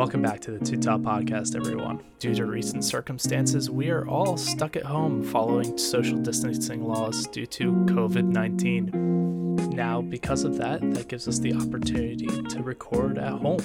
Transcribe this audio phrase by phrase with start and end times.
[0.00, 2.02] Welcome back to the Two Top Podcast, everyone.
[2.20, 7.44] Due to recent circumstances, we are all stuck at home following social distancing laws due
[7.44, 9.76] to COVID 19.
[9.76, 13.60] Now, because of that, that gives us the opportunity to record at home.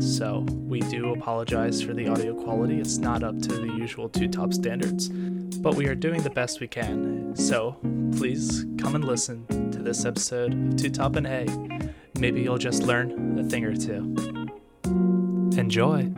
[0.00, 2.78] So, we do apologize for the audio quality.
[2.78, 6.60] It's not up to the usual Two Top standards, but we are doing the best
[6.60, 7.34] we can.
[7.34, 7.72] So,
[8.16, 11.48] please come and listen to this episode of Two Top and Hey.
[12.16, 14.39] Maybe you'll just learn a thing or two.
[15.60, 16.10] Enjoy.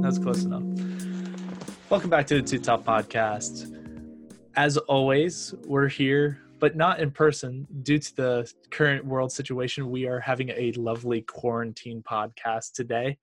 [0.00, 0.62] That's close enough.
[1.90, 3.76] Welcome back to the Two Top Podcast.
[4.56, 9.90] As always, we're here, but not in person due to the current world situation.
[9.90, 13.18] We are having a lovely quarantine podcast today,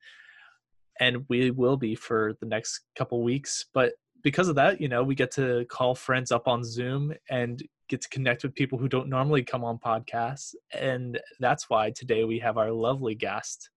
[1.00, 3.66] and we will be for the next couple weeks.
[3.74, 7.62] But because of that, you know, we get to call friends up on Zoom and
[7.90, 10.56] get to connect with people who don't normally come on podcasts.
[10.74, 13.70] And that's why today we have our lovely guest,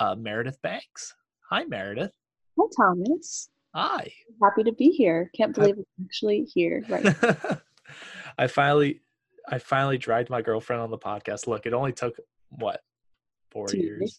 [0.00, 1.14] uh, Meredith Banks.
[1.50, 2.12] Hi, Meredith.
[2.58, 3.48] Hi, Thomas.
[3.74, 4.12] Hi.
[4.42, 5.30] Happy to be here.
[5.36, 7.58] Can't believe I'm actually here right now.
[8.38, 9.00] I finally,
[9.48, 11.46] I finally dragged my girlfriend on the podcast.
[11.46, 12.16] Look, it only took
[12.50, 12.80] what,
[13.50, 14.00] four Two years?
[14.00, 14.18] years.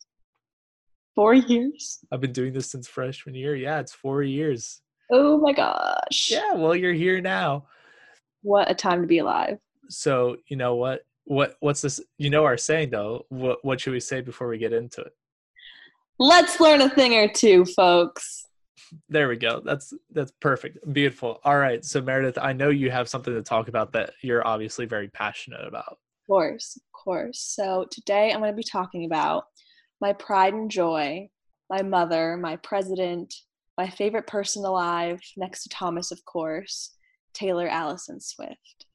[1.15, 1.99] Four years.
[2.11, 3.55] I've been doing this since freshman year.
[3.55, 4.81] Yeah, it's four years.
[5.11, 6.29] Oh my gosh.
[6.29, 7.65] Yeah, well, you're here now.
[8.41, 9.57] What a time to be alive.
[9.89, 11.05] So you know what?
[11.25, 12.01] What what's this?
[12.17, 13.25] You know our saying though.
[13.29, 15.13] What what should we say before we get into it?
[16.19, 18.47] Let's learn a thing or two, folks.
[19.09, 19.61] There we go.
[19.63, 20.77] That's that's perfect.
[20.93, 21.39] Beautiful.
[21.43, 21.83] All right.
[21.83, 25.65] So Meredith, I know you have something to talk about that you're obviously very passionate
[25.65, 25.93] about.
[25.93, 27.39] Of course, of course.
[27.39, 29.45] So today I'm going to be talking about
[30.01, 31.29] my pride and joy,
[31.69, 33.33] my mother, my president,
[33.77, 36.91] my favorite person alive, next to Thomas, of course,
[37.33, 38.85] Taylor Allison Swift.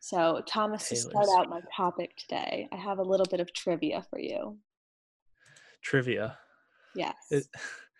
[0.00, 3.52] So, Thomas, to Taylor start out my topic today, I have a little bit of
[3.52, 4.58] trivia for you.
[5.82, 6.38] Trivia.
[6.94, 7.16] Yes.
[7.30, 7.44] It,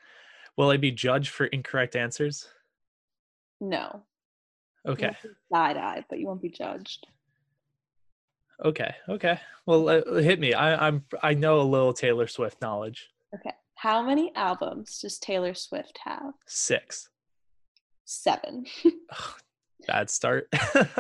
[0.56, 2.48] will I be judged for incorrect answers?
[3.60, 4.03] no.
[4.86, 5.16] Okay.
[5.53, 7.09] Side eye, but you won't be judged.
[8.64, 8.94] Okay.
[9.09, 9.41] Okay.
[9.66, 10.54] Well, uh, hit me.
[10.54, 13.09] I, I'm I know a little Taylor Swift knowledge.
[13.34, 13.53] Okay.
[13.76, 16.32] How many albums does Taylor Swift have?
[16.47, 17.10] Six.
[18.06, 18.64] Seven.
[19.87, 20.48] Bad start.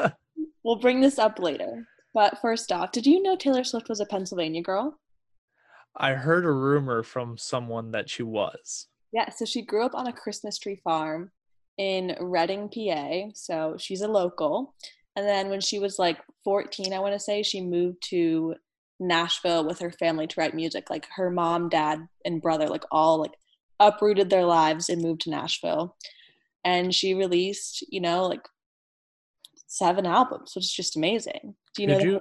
[0.62, 1.86] we'll bring this up later.
[2.12, 5.00] But first off, did you know Taylor Swift was a Pennsylvania girl?
[5.96, 8.88] I heard a rumor from someone that she was.
[9.10, 11.30] Yeah, so she grew up on a Christmas tree farm
[11.78, 13.30] in Reading, PA.
[13.34, 14.74] So she's a local.
[15.16, 18.54] And then when she was like 14, I want to say, she moved to
[18.98, 20.88] Nashville with her family to write music.
[20.90, 23.32] Like her mom, dad, and brother, like all like
[23.80, 25.96] uprooted their lives and moved to Nashville.
[26.64, 28.46] And she released, you know, like
[29.66, 31.54] seven albums, which is just amazing.
[31.74, 32.20] Do you know Could you-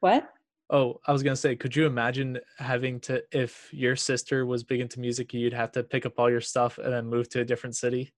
[0.00, 0.28] what?
[0.70, 4.80] Oh, I was gonna say, could you imagine having to, if your sister was big
[4.80, 7.44] into music, you'd have to pick up all your stuff and then move to a
[7.44, 8.10] different city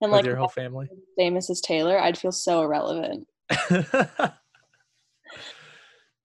[0.00, 0.88] And with like your whole family?
[1.16, 3.28] famous as Taylor, I'd feel so irrelevant.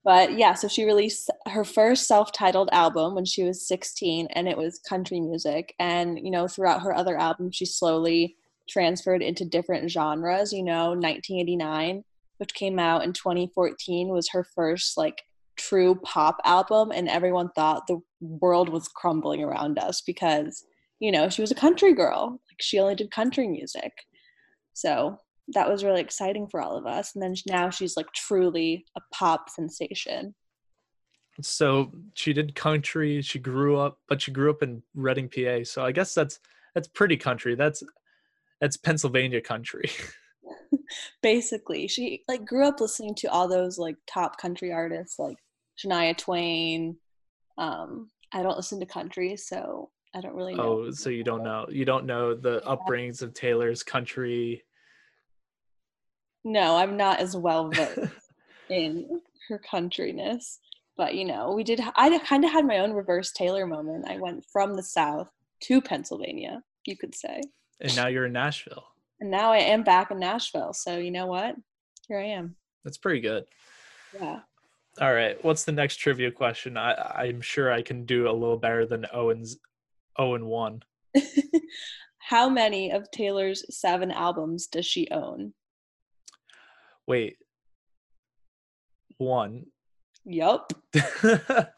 [0.06, 4.58] But yeah, so she released her first self-titled album when she was 16 and it
[4.58, 8.36] was country music and you know throughout her other albums she slowly
[8.70, 12.04] transferred into different genres, you know, 1989
[12.38, 15.24] which came out in 2014 was her first like
[15.58, 20.66] true pop album and everyone thought the world was crumbling around us because
[21.00, 22.32] you know, she was a country girl.
[22.32, 23.92] Like she only did country music.
[24.74, 27.13] So that was really exciting for all of us.
[27.13, 30.33] And then now she's like truly a pop sensation.
[31.41, 33.22] so she did country.
[33.22, 35.63] She grew up, but she grew up in Reading, PA.
[35.63, 36.39] So I guess that's
[36.73, 37.56] that's pretty country.
[37.56, 37.83] That's
[38.59, 39.89] that's Pennsylvania country.
[41.22, 45.38] Basically, she like grew up listening to all those like top country artists like
[45.77, 46.98] Shania Twain.
[47.57, 50.86] Um, I don't listen to country, so I don't really know.
[50.88, 54.63] oh, so you don't know you don't know the upbringings of Taylor's country.
[56.45, 58.13] No, I'm not as well versed
[58.69, 59.19] in
[59.50, 60.59] her countryness.
[60.95, 61.81] But you know, we did.
[61.97, 64.06] I kind of had my own reverse Taylor moment.
[64.07, 65.30] I went from the South
[65.63, 67.42] to Pennsylvania, you could say,
[67.81, 68.86] and now you're in Nashville.
[69.19, 70.71] and now I am back in Nashville.
[70.71, 71.56] So you know what?
[72.07, 72.56] Here I am.
[72.86, 73.45] That's pretty good.
[74.13, 74.39] Yeah.
[75.01, 75.44] All right.
[75.44, 76.77] What's the next trivia question?
[76.77, 76.94] I,
[77.27, 79.57] I'm sure I can do a little better than Owen's
[80.18, 80.83] Owen one.
[82.19, 85.53] How many of Taylor's seven albums does she own?
[87.07, 87.38] Wait.
[89.18, 89.68] One.
[90.25, 90.74] Yup.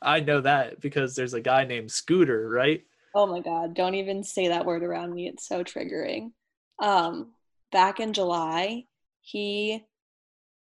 [0.02, 2.82] I know that because there's a guy named Scooter, right?
[3.14, 5.28] Oh my god, don't even say that word around me.
[5.28, 6.32] It's so triggering.
[6.80, 7.32] Um,
[7.72, 8.86] back in July,
[9.22, 9.84] he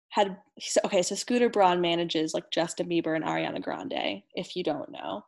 [0.09, 0.37] had
[0.85, 5.25] okay, so Scooter Braun manages like Justin Bieber and Ariana Grande, if you don't know.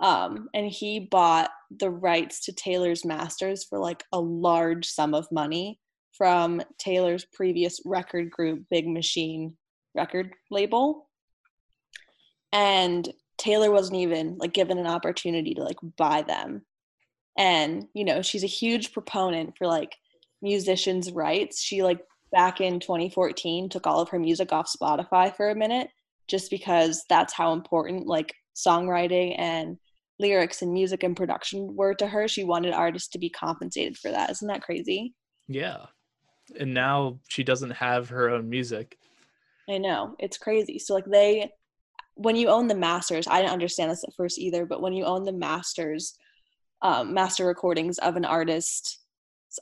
[0.00, 5.30] Um, and he bought the rights to Taylor's masters for like a large sum of
[5.32, 5.80] money
[6.18, 9.56] from Taylor's previous record group, Big Machine
[9.94, 11.08] record label.
[12.52, 16.62] And Taylor wasn't even like given an opportunity to like buy them.
[17.38, 19.96] And, you know, she's a huge proponent for like
[20.42, 21.62] musicians' rights.
[21.62, 22.00] She like
[22.32, 25.88] back in 2014 took all of her music off Spotify for a minute
[26.26, 29.78] just because that's how important like songwriting and
[30.18, 32.26] lyrics and music and production were to her.
[32.26, 34.30] She wanted artists to be compensated for that.
[34.30, 35.14] Isn't that crazy?
[35.46, 35.86] Yeah.
[36.58, 38.98] And now she doesn't have her own music.
[39.68, 40.14] I know.
[40.18, 40.78] It's crazy.
[40.78, 41.50] So like they
[42.14, 45.04] when you own the masters, I didn't understand this at first either, but when you
[45.04, 46.14] own the masters,
[46.82, 48.98] um, master recordings of an artist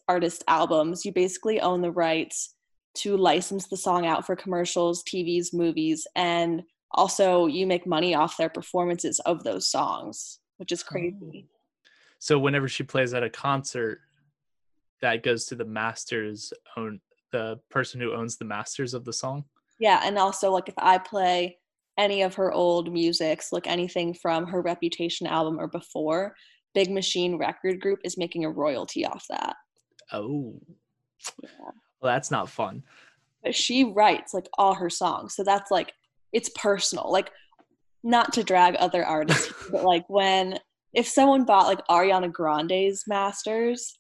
[0.09, 2.55] artist albums, you basically own the rights
[2.95, 6.63] to license the song out for commercials, TVs, movies, and
[6.93, 11.47] also you make money off their performances of those songs, which is crazy.
[12.19, 14.01] So whenever she plays at a concert,
[15.03, 17.01] that goes to the masters own
[17.33, 19.45] the person who owns the masters of the song.
[19.79, 21.59] Yeah, and also like if I play
[21.99, 26.35] any of her old musics, like anything from her Reputation album or before,
[26.75, 29.57] Big Machine Record Group is making a royalty off that.
[30.13, 30.61] Oh.
[31.43, 31.49] Yeah.
[32.01, 32.83] Well, that's not fun.
[33.43, 35.35] But she writes like all her songs.
[35.35, 35.93] So that's like
[36.33, 37.11] it's personal.
[37.11, 37.31] Like
[38.03, 40.59] not to drag other artists, but like when
[40.93, 43.99] if someone bought like Ariana Grande's masters,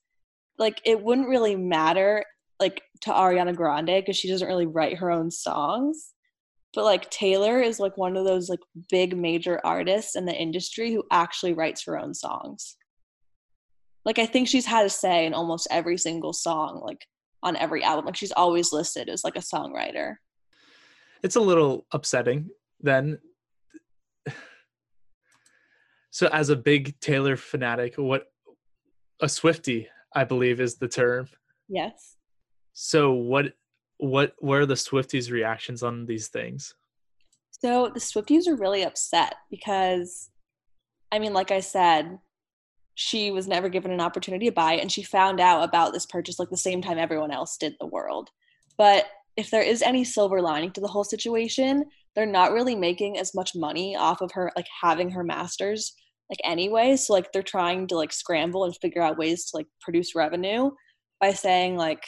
[0.59, 2.25] like it wouldn't really matter
[2.59, 6.13] like to Ariana Grande because she doesn't really write her own songs.
[6.75, 8.61] But like Taylor is like one of those like
[8.91, 12.77] big major artists in the industry who actually writes her own songs.
[14.05, 17.07] Like I think she's had a say in almost every single song, like
[17.43, 18.05] on every album.
[18.07, 20.17] Like she's always listed as like a songwriter.
[21.23, 22.51] It's a little upsetting
[22.81, 23.19] then.
[26.11, 28.29] So as a big Taylor fanatic, what
[29.21, 31.29] a Swiftie, I believe is the term.
[31.69, 32.17] Yes.
[32.73, 33.53] So what
[33.99, 36.75] what are the Swifties reactions on these things?
[37.51, 40.31] So the Swifties are really upset because
[41.13, 42.19] I mean like I said,
[42.95, 46.39] she was never given an opportunity to buy and she found out about this purchase
[46.39, 48.31] like the same time everyone else did the world.
[48.79, 49.05] But
[49.37, 51.85] if there is any silver lining to the whole situation,
[52.15, 55.93] they're not really making as much money off of her like having her masters
[56.31, 56.97] like anyway.
[56.97, 60.71] So like they're trying to like scramble and figure out ways to like produce revenue
[61.21, 62.05] by saying like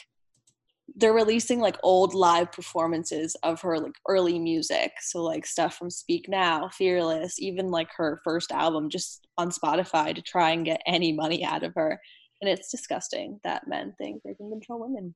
[0.95, 4.91] they're releasing like old live performances of her like early music.
[5.01, 10.13] So like stuff from speak now fearless even like her first album just on spotify
[10.15, 11.99] to try and get any money out of her.
[12.41, 15.13] And it's disgusting that men think they can control women.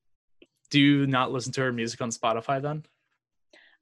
[0.70, 2.86] Do you not listen to her music on spotify then?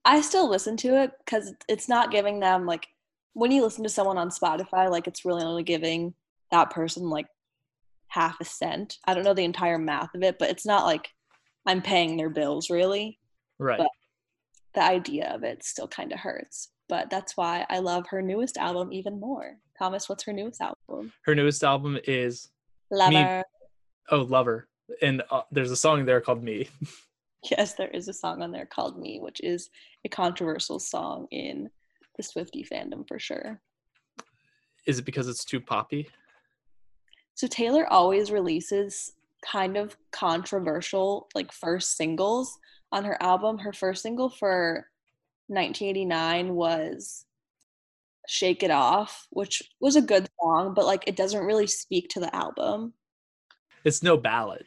[0.04, 2.88] I still listen to it because it's not giving them like
[3.34, 6.14] when you listen to someone on spotify like it's really only giving
[6.52, 7.28] that person like
[8.08, 11.10] half a cent i don't know the entire math of it but it's not like
[11.66, 13.20] I'm paying their bills really.
[13.60, 13.78] Right.
[13.78, 13.90] But
[14.74, 16.70] the idea of it still kind of hurts.
[16.90, 19.58] But that's why I love her newest album even more.
[19.78, 21.14] Thomas, what's her newest album?
[21.26, 22.50] Her newest album is
[22.92, 23.38] Lover.
[23.38, 23.44] Me.
[24.10, 24.68] Oh, Lover.
[25.02, 26.68] And uh, there's a song there called Me.
[27.52, 29.70] yes, there is a song on there called Me, which is
[30.04, 31.70] a controversial song in
[32.18, 33.62] the Swiftie fandom for sure.
[34.86, 36.10] Is it because it's too poppy?
[37.36, 39.14] So Taylor always releases
[39.44, 42.58] kind of controversial like first singles
[42.92, 43.58] on her album.
[43.58, 44.88] Her first single for
[45.48, 47.26] 1989 was
[48.28, 52.20] Shake It Off, which was a good song, but like it doesn't really speak to
[52.20, 52.94] the album.
[53.84, 54.66] It's no ballad.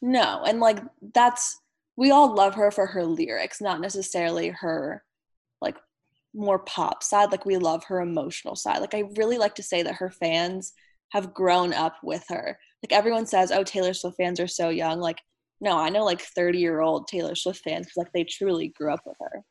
[0.00, 0.78] No, and like
[1.14, 1.60] that's
[1.96, 5.02] we all love her for her lyrics, not necessarily her
[6.34, 7.30] more pop side.
[7.30, 8.80] Like we love her emotional side.
[8.80, 10.72] Like I really like to say that her fans
[11.10, 12.58] have grown up with her.
[12.82, 15.18] Like everyone says oh taylor swift fans are so young like
[15.60, 18.92] no i know like 30 year old taylor swift fans because like they truly grew
[18.92, 19.42] up with her.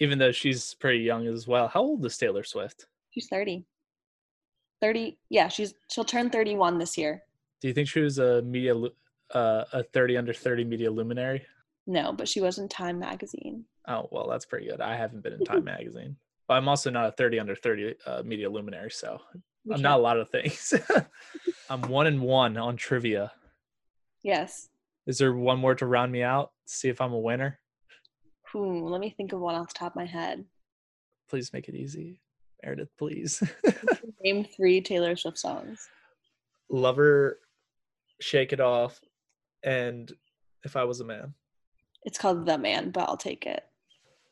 [0.00, 1.68] Even though she's pretty young as well.
[1.68, 2.86] How old is taylor swift?
[3.10, 3.64] She's 30
[4.80, 7.22] 30 yeah she's she'll turn 31 this year.
[7.60, 8.74] Do you think she was a media
[9.32, 11.46] uh, a 30 under 30 media luminary
[11.86, 15.32] no but she was in time magazine oh well that's pretty good i haven't been
[15.34, 16.16] in time magazine
[16.48, 19.20] but i'm also not a 30 under 30 uh, media luminary so
[19.72, 20.74] I'm not a lot of things.
[21.70, 23.32] I'm one and one on trivia.
[24.22, 24.68] Yes.
[25.06, 26.52] Is there one more to round me out?
[26.66, 27.58] See if I'm a winner.
[28.46, 30.44] Hmm, let me think of one off the top of my head.
[31.28, 32.20] Please make it easy.
[32.62, 33.42] Meredith, please.
[34.22, 35.88] Name three Taylor Swift songs.
[36.70, 37.40] Lover,
[38.20, 39.00] Shake It Off,
[39.62, 40.12] and
[40.64, 41.34] If I Was a Man.
[42.04, 43.64] It's called The Man, but I'll take it.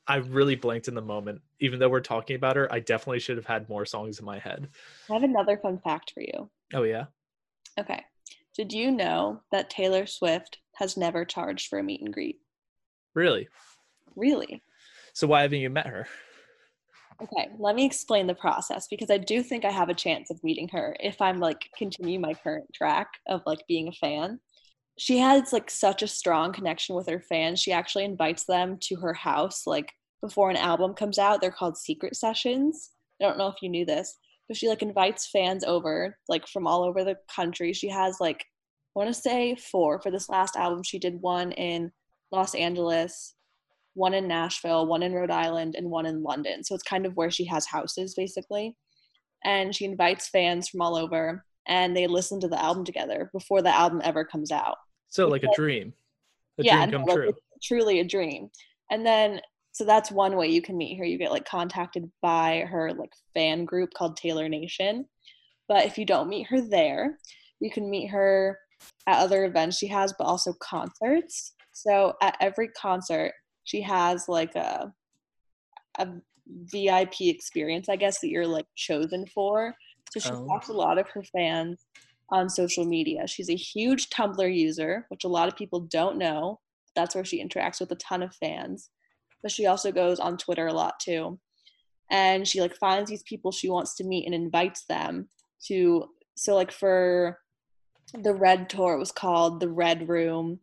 [0.06, 1.40] I really blanked in the moment.
[1.60, 4.38] Even though we're talking about her, I definitely should have had more songs in my
[4.38, 4.68] head.
[5.08, 6.50] I have another fun fact for you.
[6.74, 7.06] Oh yeah.
[7.78, 8.04] Okay.
[8.54, 12.40] Did you know that Taylor Swift has never charged for a meet and greet?
[13.14, 13.48] Really?
[14.16, 14.62] Really?
[15.12, 16.06] So why haven't you met her?
[17.22, 20.42] Okay, let me explain the process because I do think I have a chance of
[20.42, 24.40] meeting her if I'm like continue my current track of like being a fan.
[24.98, 27.60] She has like such a strong connection with her fans.
[27.60, 31.40] She actually invites them to her house like before an album comes out.
[31.40, 32.90] They're called secret sessions.
[33.20, 34.16] I don't know if you knew this,
[34.48, 37.72] but she like invites fans over like from all over the country.
[37.72, 38.44] She has like
[38.94, 40.82] I want to say four for this last album.
[40.82, 41.90] She did one in
[42.30, 43.34] Los Angeles,
[43.94, 46.62] one in Nashville, one in Rhode Island, and one in London.
[46.62, 48.76] So it's kind of where she has houses basically.
[49.44, 53.62] And she invites fans from all over and they listen to the album together before
[53.62, 54.76] the album ever comes out.
[55.08, 55.92] So like a dream.
[56.58, 57.28] A yeah, dream come like, true.
[57.28, 58.50] it's truly a dream.
[58.90, 59.40] And then
[59.72, 61.04] so that's one way you can meet her.
[61.04, 65.06] You get like contacted by her like fan group called Taylor Nation.
[65.66, 67.18] But if you don't meet her there,
[67.60, 68.58] you can meet her
[69.06, 71.54] at other events she has, but also concerts.
[71.72, 73.32] So at every concert,
[73.64, 74.92] she has like a
[75.98, 76.08] a
[76.46, 79.74] VIP experience, I guess, that you're like chosen for.
[80.12, 80.46] So she Oh.
[80.46, 81.86] talks a lot of her fans
[82.28, 83.26] on social media.
[83.26, 86.60] She's a huge Tumblr user, which a lot of people don't know.
[86.94, 88.90] That's where she interacts with a ton of fans.
[89.42, 91.40] But she also goes on Twitter a lot too.
[92.10, 95.28] And she like finds these people she wants to meet and invites them
[95.66, 97.38] to so like for
[98.12, 100.60] the Red tour it was called the Red Room.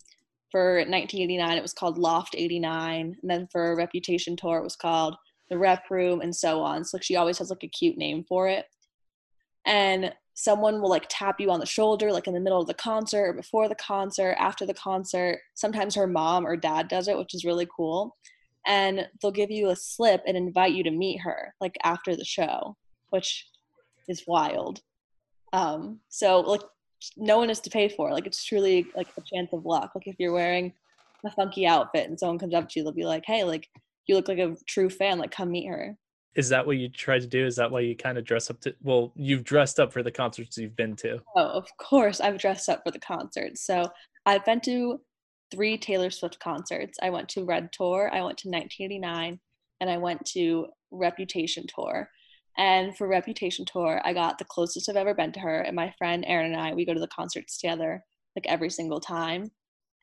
[0.52, 5.16] For 1989 it was called Loft 89 and then for Reputation tour it was called
[5.50, 6.86] the Rep Room and so on.
[6.86, 8.66] So like she always has like a cute name for it
[9.70, 12.74] and someone will like tap you on the shoulder like in the middle of the
[12.74, 15.40] concert or before the concert after the concert.
[15.54, 18.18] Sometimes her mom or dad does it which is really cool.
[18.66, 22.26] And they'll give you a slip and invite you to meet her like after the
[22.26, 22.76] show
[23.12, 23.48] which
[24.08, 24.82] is wild.
[25.54, 26.62] Um so like
[27.16, 28.12] no one is to pay for.
[28.12, 29.92] Like it's truly like a chance of luck.
[29.94, 30.74] Like if you're wearing
[31.24, 33.70] a funky outfit and someone comes up to you they'll be like hey like
[34.08, 35.20] you look like a true fan.
[35.20, 35.96] Like come meet her
[36.36, 37.46] Is that what you try to do?
[37.46, 40.12] Is that why you kind of dress up to well, you've dressed up for the
[40.12, 41.20] concerts you've been to.
[41.36, 43.66] Oh, of course, I've dressed up for the concerts.
[43.66, 43.90] So
[44.26, 45.02] I've been to
[45.52, 46.98] three Taylor Swift concerts.
[47.02, 49.40] I went to Red Tour, I went to 1989,
[49.82, 52.10] and I went to Reputation Tour.
[52.58, 55.62] And for Reputation Tour, I got the closest I've ever been to her.
[55.62, 58.04] And my friend Erin and I, we go to the concerts together
[58.36, 59.52] like every single time.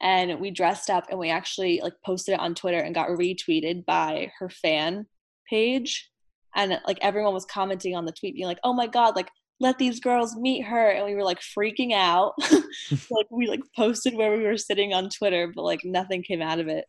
[0.01, 3.85] And we dressed up and we actually like posted it on Twitter and got retweeted
[3.85, 5.07] by her fan
[5.49, 6.11] page.
[6.57, 9.29] And like everyone was commenting on the tweet, being like, oh my God, like
[9.61, 12.35] let these girls meet her and we were like freaking out
[13.11, 16.61] like we like posted where we were sitting on twitter but like nothing came out
[16.61, 16.85] of it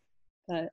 [0.46, 0.68] but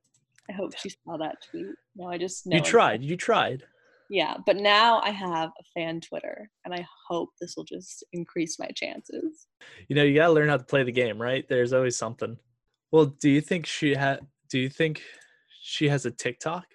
[0.49, 3.01] i hope she saw that tweet no i just know You tried.
[3.01, 3.63] You tried.
[4.09, 8.59] yeah but now i have a fan twitter and i hope this will just increase
[8.59, 9.47] my chances
[9.87, 11.47] You know, you gotta learn how to play the game, right?
[11.47, 12.37] There's always something.
[12.91, 15.01] Well, do you think she had do you think
[15.61, 16.65] she has a TikTok?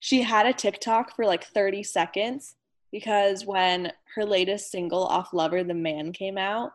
[0.00, 2.54] She had a tiktok for like 30 seconds
[2.92, 6.72] because when her latest single off lover the man came out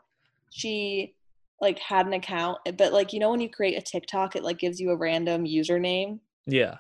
[0.50, 1.16] she
[1.60, 4.60] like had an account but like you know when you create a tiktok it like
[4.60, 6.78] gives you a random username Yeah.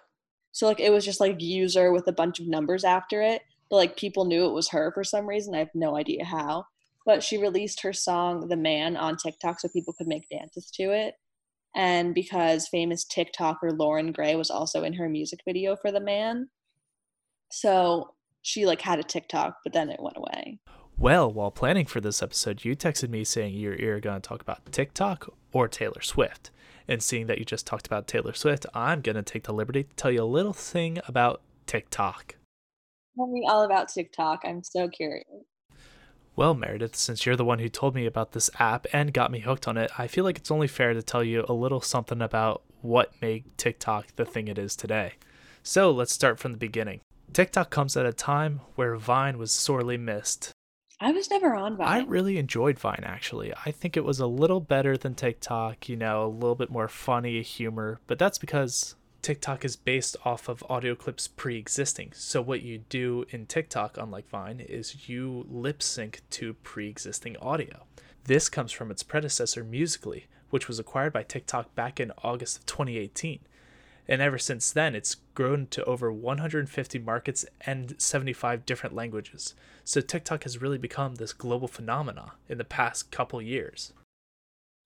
[0.51, 3.77] So like it was just like user with a bunch of numbers after it, but
[3.77, 5.55] like people knew it was her for some reason.
[5.55, 6.65] I have no idea how.
[7.05, 10.91] But she released her song "The Man" on TikTok so people could make dances to
[10.91, 11.15] it.
[11.75, 16.49] And because famous TikToker Loren Gray was also in her music video for "The Man,"
[17.51, 20.59] so she like had a TikTok, but then it went away.
[20.97, 24.41] Well, while planning for this episode, you texted me saying you're either going to talk
[24.41, 26.51] about TikTok or Taylor Swift.
[26.87, 29.85] And seeing that you just talked about Taylor Swift, I'm going to take the liberty
[29.85, 32.35] to tell you a little thing about TikTok.
[33.15, 34.41] Tell me all about TikTok.
[34.43, 35.25] I'm so curious.
[36.41, 39.41] Well, Meredith, since you're the one who told me about this app and got me
[39.41, 42.19] hooked on it, I feel like it's only fair to tell you a little something
[42.19, 45.13] about what made TikTok the thing it is today.
[45.61, 47.01] So let's start from the beginning.
[47.31, 50.51] TikTok comes at a time where Vine was sorely missed.
[50.99, 51.87] I was never on Vine.
[51.87, 53.53] I really enjoyed Vine actually.
[53.63, 56.87] I think it was a little better than TikTok, you know, a little bit more
[56.87, 62.11] funny humor, but that's because TikTok is based off of audio clips pre existing.
[62.15, 67.37] So, what you do in TikTok, unlike Vine, is you lip sync to pre existing
[67.37, 67.83] audio.
[68.23, 72.65] This comes from its predecessor, Musically, which was acquired by TikTok back in August of
[72.65, 73.39] 2018.
[74.07, 79.53] And ever since then, it's grown to over 150 markets and 75 different languages.
[79.83, 83.93] So TikTok has really become this global phenomenon in the past couple years.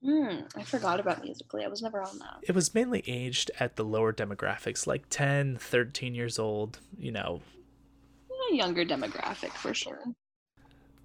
[0.05, 1.63] Mm, I forgot about Musically.
[1.63, 2.38] I was never on that.
[2.43, 7.41] It was mainly aged at the lower demographics, like 10, 13 years old, you know.
[8.51, 10.03] A younger demographic for sure.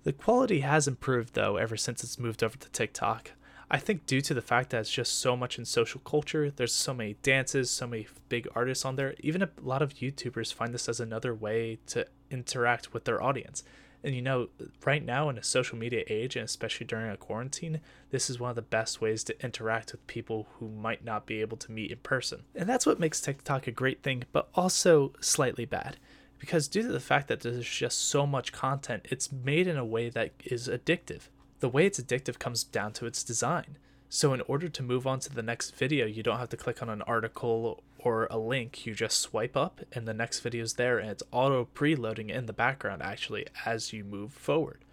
[0.04, 3.32] The quality has improved though ever since it's moved over to TikTok.
[3.70, 6.74] I think due to the fact that it's just so much in social culture, there's
[6.74, 9.14] so many dances, so many big artists on there.
[9.20, 13.62] Even a lot of YouTubers find this as another way to interact with their audience.
[14.02, 14.48] And you know,
[14.84, 17.80] right now in a social media age, and especially during a quarantine,
[18.10, 21.40] this is one of the best ways to interact with people who might not be
[21.40, 22.42] able to meet in person.
[22.54, 25.98] And that's what makes TikTok a great thing, but also slightly bad.
[26.38, 29.84] Because due to the fact that there's just so much content, it's made in a
[29.84, 31.28] way that is addictive.
[31.60, 33.76] The way it's addictive comes down to its design.
[34.12, 36.82] So, in order to move on to the next video, you don't have to click
[36.82, 38.84] on an article or a link.
[38.84, 42.46] You just swipe up, and the next video is there, and it's auto preloading in
[42.46, 44.84] the background actually as you move forward.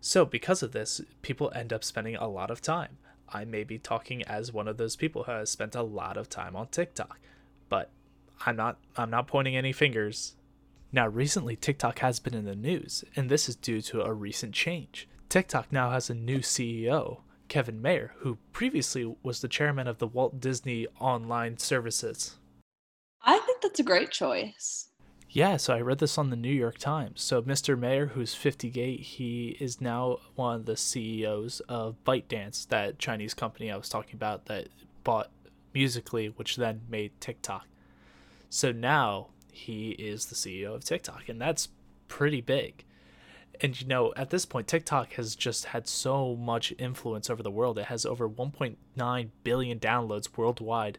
[0.00, 2.98] So, because of this, people end up spending a lot of time.
[3.28, 6.28] I may be talking as one of those people who has spent a lot of
[6.28, 7.20] time on TikTok,
[7.68, 7.90] but
[8.46, 8.78] I'm not.
[8.96, 10.34] I'm not pointing any fingers.
[10.90, 14.54] Now, recently, TikTok has been in the news, and this is due to a recent
[14.54, 15.08] change.
[15.28, 17.20] TikTok now has a new CEO,
[17.56, 22.36] Kevin Mayer, who previously was the chairman of the Walt Disney Online Services.
[23.22, 24.90] I think that's a great choice.
[25.30, 27.22] Yeah, so I read this on the New York Times.
[27.22, 27.78] So Mr.
[27.78, 33.72] Mayer, who's 58, he is now one of the CEOs of ByteDance, that Chinese company
[33.72, 34.68] I was talking about that
[35.02, 35.30] bought
[35.72, 37.66] Musically, which then made TikTok.
[38.50, 41.70] So now he is the CEO of TikTok, and that's
[42.06, 42.84] pretty big
[43.60, 47.50] and you know at this point tiktok has just had so much influence over the
[47.50, 47.78] world.
[47.78, 50.98] It has over 1.9 billion downloads worldwide.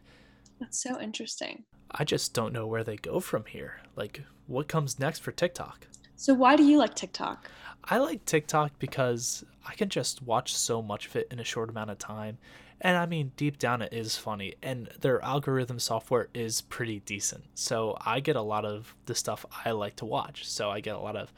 [0.60, 1.64] That's so interesting.
[1.90, 3.80] I just don't know where they go from here.
[3.96, 5.86] Like what comes next for tiktok?
[6.16, 7.50] So why do you like tiktok?
[7.84, 11.70] I like tiktok because i can just watch so much of it in a short
[11.70, 12.38] amount of time.
[12.80, 17.44] And I mean, deep down, it is funny, and their algorithm software is pretty decent.
[17.54, 20.48] So I get a lot of the stuff I like to watch.
[20.48, 21.32] So I get a lot of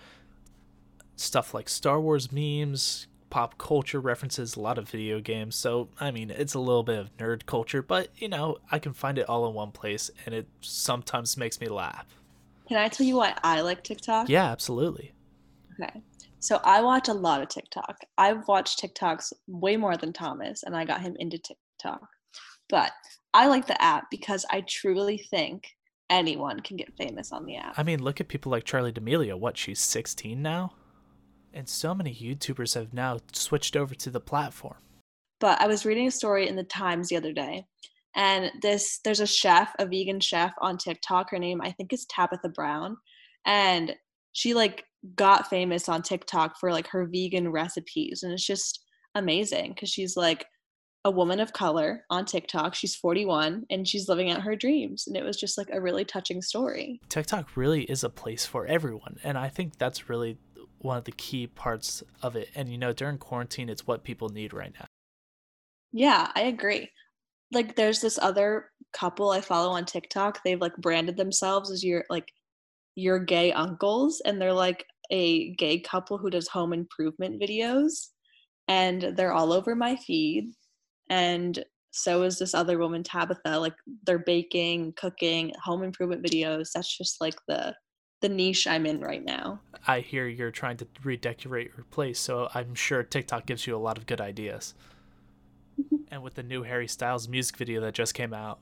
[1.21, 5.55] stuff like Star Wars memes, pop culture references, a lot of video games.
[5.55, 8.93] So, I mean, it's a little bit of nerd culture, but you know, I can
[8.93, 12.07] find it all in one place and it sometimes makes me laugh.
[12.69, 14.29] Can I tell you why I like TikTok?
[14.29, 15.13] Yeah, absolutely.
[15.81, 16.03] Okay.
[16.41, 17.99] So, I watch a lot of TikTok.
[18.17, 22.09] I've watched TikToks way more than Thomas, and I got him into TikTok.
[22.69, 22.93] But
[23.35, 25.69] I like the app because I truly think
[26.09, 27.79] anyone can get famous on the app.
[27.79, 29.39] I mean, look at people like Charli D'Amelio.
[29.39, 30.73] What, she's 16 now?
[31.53, 34.77] And so many YouTubers have now switched over to the platform.
[35.41, 37.65] But I was reading a story in the Times the other day,
[38.15, 41.31] and this there's a chef, a vegan chef on TikTok.
[41.31, 42.97] Her name I think is Tabitha Brown,
[43.47, 43.95] and
[44.33, 44.85] she like
[45.17, 48.81] got famous on TikTok for like her vegan recipes, and it's just
[49.15, 50.47] amazing because she's like
[51.05, 52.75] a woman of color on TikTok.
[52.75, 55.07] She's 41 and she's living out her dreams.
[55.07, 57.01] And it was just like a really touching story.
[57.09, 59.19] TikTok really is a place for everyone.
[59.25, 60.37] And I think that's really
[60.81, 62.49] one of the key parts of it.
[62.55, 64.87] And you know, during quarantine, it's what people need right now.
[65.93, 66.91] Yeah, I agree.
[67.53, 70.41] Like, there's this other couple I follow on TikTok.
[70.45, 72.29] They've like branded themselves as your like
[72.95, 78.09] your gay uncles, and they're like a gay couple who does home improvement videos,
[78.69, 80.53] and they're all over my feed.
[81.09, 83.59] And so is this other woman, Tabitha.
[83.59, 83.75] Like,
[84.07, 86.69] they're baking, cooking, home improvement videos.
[86.73, 87.75] That's just like the
[88.21, 89.61] the niche I'm in right now.
[89.87, 93.79] I hear you're trying to redecorate your place, so I'm sure TikTok gives you a
[93.79, 94.75] lot of good ideas.
[95.81, 95.97] Mm-hmm.
[96.11, 98.61] and with the new Harry Styles music video that just came out.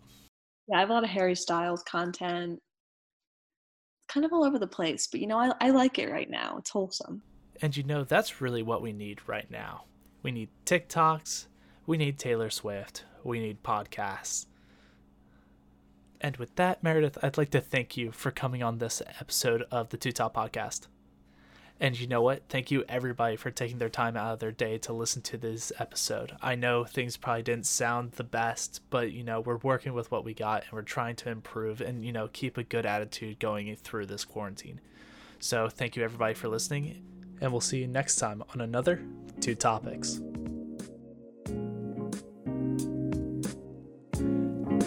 [0.68, 2.52] Yeah, I have a lot of Harry Styles content.
[2.52, 6.30] It's kind of all over the place, but you know, I, I like it right
[6.30, 6.56] now.
[6.58, 7.22] It's wholesome.
[7.60, 9.84] And you know, that's really what we need right now.
[10.22, 11.46] We need TikToks,
[11.86, 14.46] we need Taylor Swift, we need podcasts.
[16.20, 19.90] And with that, Meredith, I'd like to thank you for coming on this episode of
[19.90, 20.88] the Two Top Podcast.
[21.80, 22.42] And you know what?
[22.48, 25.72] Thank you everybody for taking their time out of their day to listen to this
[25.78, 26.36] episode.
[26.42, 30.24] I know things probably didn't sound the best, but you know, we're working with what
[30.24, 33.74] we got and we're trying to improve and you know, keep a good attitude going
[33.76, 34.80] through this quarantine.
[35.38, 37.00] So, thank you everybody for listening,
[37.40, 39.00] and we'll see you next time on another
[39.40, 40.20] Two Topics.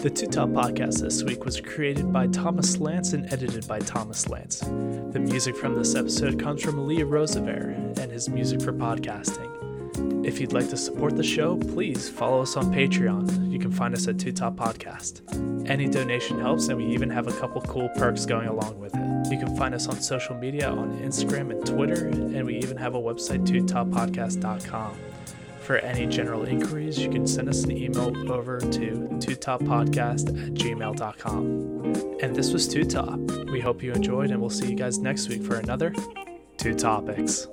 [0.02, 4.28] The Two Top podcast this week was created by Thomas Lance and edited by Thomas
[4.28, 4.58] Lance.
[4.58, 10.26] The music from this episode comes from Leah Roosevelt and his music for podcasting.
[10.26, 13.48] If you'd like to support the show, please follow us on Patreon.
[13.52, 15.20] You can find us at Two Top Podcast.
[15.70, 19.30] Any donation helps, and we even have a couple cool perks going along with it.
[19.30, 22.96] You can find us on social media on Instagram and Twitter, and we even have
[22.96, 25.11] a website, twotop.podcast.com.
[25.72, 32.18] For any general inquiries, you can send us an email over to twotoppodcast at gmail.com.
[32.20, 33.18] And this was Two Top.
[33.50, 35.94] We hope you enjoyed, and we'll see you guys next week for another
[36.58, 37.48] Two Topics.